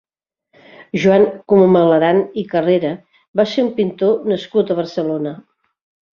Joan 1.03 1.25
Commeleran 1.53 2.21
i 2.43 2.45
Carrera 2.55 2.91
va 3.41 3.47
ser 3.53 3.67
un 3.67 3.71
pintor 3.77 4.27
nascut 4.35 4.75
a 4.75 4.81
Barcelona. 4.83 5.37